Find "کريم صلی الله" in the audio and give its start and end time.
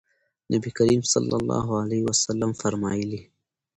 0.77-1.67